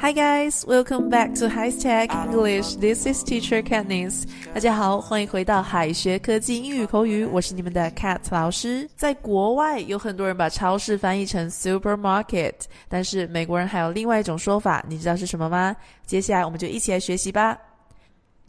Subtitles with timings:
[0.00, 2.76] Hi guys, welcome back to High Tech English.
[2.76, 4.26] This is Teacher Katniss.
[4.54, 8.88] 大家好，欢迎回到海学科技英语口语，我是你们的 Cat 老师。
[8.94, 12.54] 在国外，有很多人把超市翻译成 supermarket，
[12.88, 15.74] 但是美国人还有另外一种说法，你知道是什么吗？
[16.06, 17.58] 接下来我们就一起来学习吧。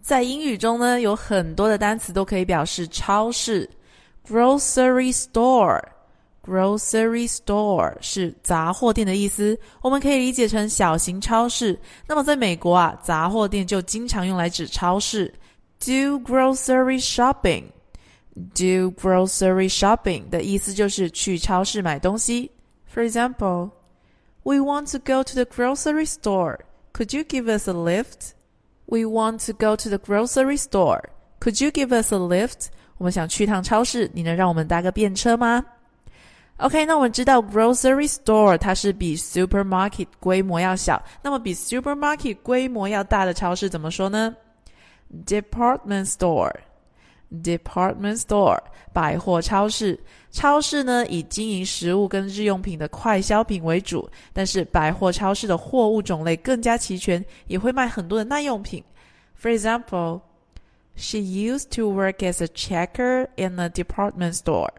[0.01, 3.67] 在英语中呢，有很多的单词都可以表示超市
[4.27, 5.81] ，grocery store。
[6.44, 11.78] Grocery store 是杂货店的意思，我们可以理解成小型超市。
[12.06, 15.32] 那么在美国啊，杂货店就经常用来指超市。
[15.80, 17.64] Do grocery shopping.
[18.34, 22.50] Do grocery shopping 的意思就是去超市买东西。
[22.92, 23.70] For example,
[24.42, 26.58] we want to go to the grocery store.
[26.92, 28.32] Could you give us a lift?
[28.86, 31.04] We want to go to the grocery store.
[31.40, 32.66] Could you give us a lift?
[32.98, 35.64] 我们想去趟超市，你能让我们搭个便车吗
[36.58, 44.34] ？OK，那我们知道 grocery store 它是比 supermarket 规模要小，那么比 supermarket 规模要大的超市怎么说呢？
[45.26, 48.58] department store，department store
[48.92, 49.98] 百货超市。
[50.30, 58.82] 超市呢以经营食物跟日用品的快消品为主，但是百货超市的货物种类更加齐全，也会卖很多的耐用品。
[59.40, 60.22] For example,
[60.96, 64.70] she used to work as a checker in a department store.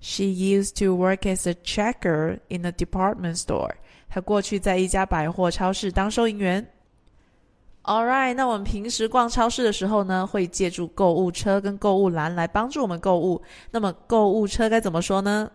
[0.00, 3.74] She used to work as a checker in a department store.
[4.08, 6.70] 她过去在一家百货超市当收银员。
[7.84, 13.42] All right，那我们平时逛超市的时候呢，会借助购物车跟购物篮来帮助我们购物。
[13.70, 15.50] 那么购物车该怎么说呢？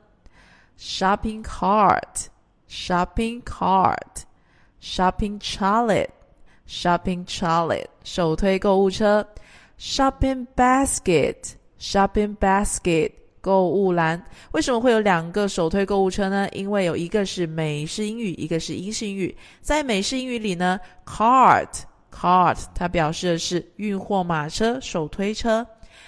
[0.78, 9.28] Shopping cart，shopping cart，shopping trolley，shopping trolley，手推购物车。
[9.82, 13.14] Shopping basket，shopping basket。
[13.45, 16.49] 购物篮为什么会有两个手推购物车呢？
[16.53, 19.37] 因为有一个是美式英语，一个是英式英语。
[19.61, 21.69] 在美式英语里呢，cart
[22.11, 25.67] cart 它表示的是运货马车、手推车。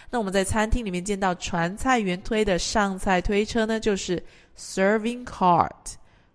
[0.09, 4.25] 那我们在餐厅里面见到传菜员推的上菜推车呢，就是
[4.57, 5.71] serving cart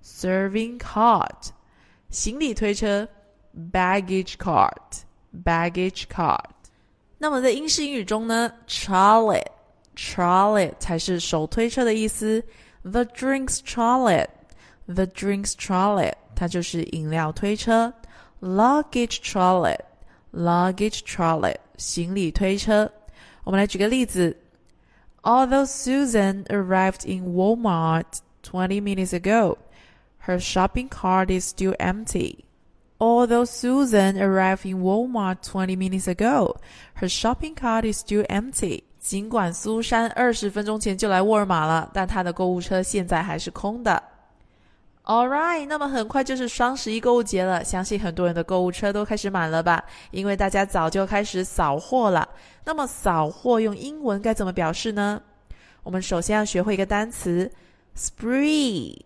[0.03, 1.49] serving cart。
[2.11, 3.07] 行李推车
[3.73, 5.01] baggage cart
[5.43, 6.51] baggage cart。
[7.17, 9.43] 那么在英式英语中呢，trolley。
[10.01, 12.43] trolley 才是手推车的意思
[12.81, 17.93] ，The drinks trolley，The drinks trolley，它就是饮料推车
[18.41, 22.91] ，Luggage trolley，Luggage trolley，行李推车。
[23.43, 24.35] 我们来举个例子。
[25.23, 29.57] Although Susan arrived in Walmart twenty minutes ago,
[30.25, 32.45] her shopping cart is still empty.
[32.97, 36.57] Although Susan arrived in Walmart 20 minutes ago,
[36.93, 38.83] her shopping cart is still empty.
[39.01, 44.01] 尽管苏珊二十分钟前就来沃尔玛了，但她的购物车现在还是空的。
[45.03, 49.83] All right，那么很快就是双十一购物节了，相信很多人的购物车都开始满了吧？
[50.11, 52.29] 因为大家早就开始扫货了。
[52.63, 55.19] 那么扫货用英文该怎么表示呢？
[55.81, 57.51] 我们首先要学会一个单词
[57.97, 59.01] ：spree，spree，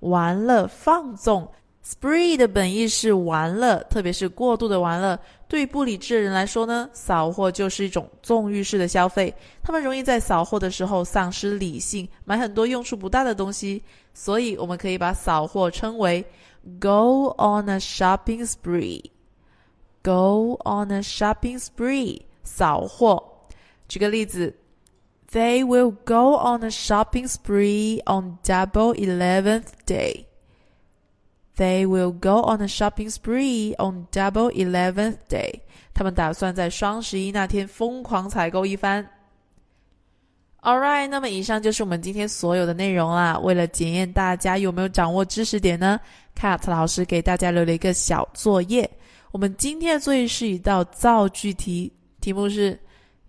[0.00, 1.50] 玩乐、放纵。
[1.82, 5.18] Spree 的本意是玩乐，特别是过度的玩乐。
[5.48, 9.34] 对于不理智的人来说呢，扫货就是一种纵欲式的消费。
[9.62, 13.82] 他们容易在扫货的时候丧失理性，买很多用处不大的东西。
[14.12, 16.22] 所以，我们可以把扫货称为
[16.78, 19.02] “go on a shopping spree”。
[20.02, 23.22] Go on a shopping spree，扫货。
[23.88, 24.54] 举个例子
[25.32, 30.27] ：They will go on a shopping spree on Double Eleventh Day.
[31.58, 35.62] They will go on a shopping spree on Double Eleventh Day.
[35.92, 39.04] 他们打算在双十一那天疯狂采购一番。
[40.62, 43.36] All right，那么以上就是我们今天所有的内容啦。
[43.40, 45.98] 为了检验大家有没有掌握知识点呢
[46.36, 48.88] ，Cat 老师给大家留了一个小作业。
[49.32, 52.78] 我们今天的作业是一道造句题，题目是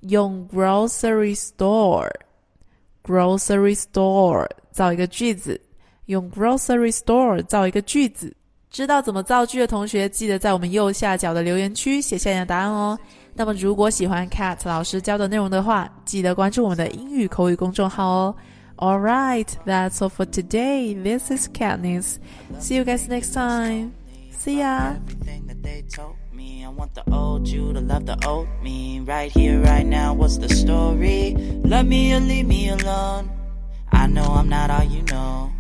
[0.02, 5.60] 用 grocery store，grocery store 造一个句子。
[6.09, 8.35] 用 grocery store 造一个句子，
[8.71, 12.99] 知道怎么造句的同学，记得在我们右下角的留言区写下你的答案哦。
[13.35, 18.35] 那么，如果喜欢 Cat 老师教的内容的话，记得关注我们的英语口语公众号哦。
[18.77, 20.95] All right, that's all for today.
[21.01, 22.17] This is Katniss.
[22.61, 23.93] See you guys next time.
[24.39, 24.97] See ya.
[26.65, 29.01] I want the old you to love the old me.
[29.07, 31.37] Right here, right now, what's the story?
[31.63, 33.31] Love me or leave me alone.
[33.93, 35.51] I know I'm not all you know.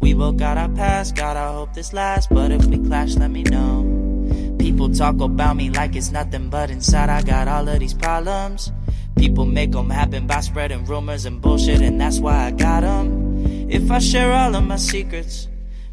[0.00, 2.28] We both got our past, God, I hope this lasts.
[2.30, 4.56] But if we clash, let me know.
[4.58, 8.72] People talk about me like it's nothing, but inside I got all of these problems.
[9.16, 13.70] People make them happen by spreading rumors and bullshit, and that's why I got them.
[13.70, 15.48] If I share all of my secrets,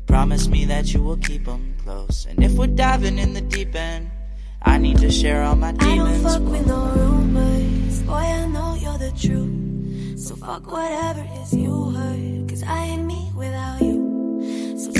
[0.07, 2.25] Promise me that you will keep them close.
[2.29, 4.09] And if we're diving in the deep end,
[4.61, 6.25] I need to share all my demons.
[6.25, 8.01] I don't fuck with no rumors.
[8.03, 10.17] Boy, I know you're the truth.
[10.17, 12.49] So fuck whatever it is you heard.
[12.49, 13.86] Cause I ain't me without you.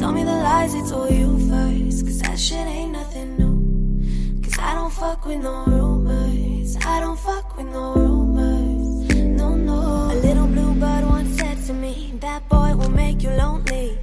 [0.07, 2.06] Tell me the lies I told you first.
[2.06, 4.42] Cause that shit ain't nothing new.
[4.42, 6.77] Cause I don't fuck with no rumors.
[6.77, 9.13] I don't fuck with no rumors.
[9.15, 9.81] No, no.
[10.13, 13.98] A little blue bird once said to me, That boy will make you lonely.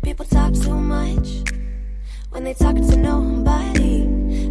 [0.00, 1.26] People talk too much
[2.30, 4.06] when they talk to nobody.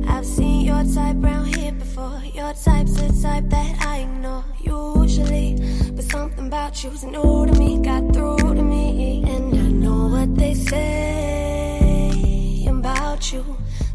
[0.09, 2.21] I've seen your type round here before.
[2.33, 5.55] Your type's the type that I ignore usually,
[5.93, 10.35] but something about you's new to me, got through to me, and I know what
[10.35, 10.96] they say
[13.31, 13.43] you,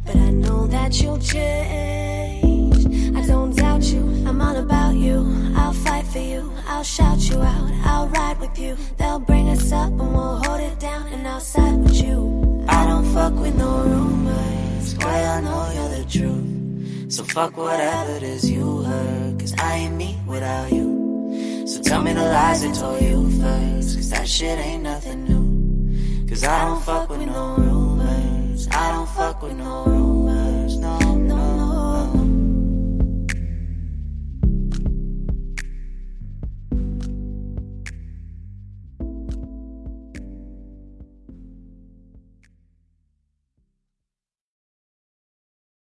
[0.05, 2.87] but I know that you'll change.
[3.17, 5.52] I don't doubt you, I'm all about you.
[5.56, 8.76] I'll fight for you, I'll shout you out, I'll ride with you.
[8.99, 12.64] They'll bring us up and we'll hold it down, and I'll side with you.
[12.69, 17.12] I don't fuck with no rumors, boy, I know you're the truth.
[17.12, 21.64] So fuck whatever it is you heard, cause I ain't me without you.
[21.67, 26.26] So tell me the lies I told you first, cause that shit ain't nothing new.
[26.28, 27.91] Cause I don't fuck with no rumors,
[28.74, 30.21] I don't fuck with no.